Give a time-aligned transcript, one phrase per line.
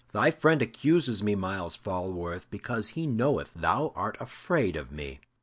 [0.13, 5.19] Thy friend accuses me, Myles Falworth, because he knoweth thou art afraid of me."